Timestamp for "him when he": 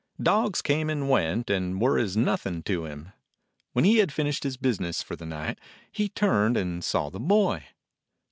2.85-3.97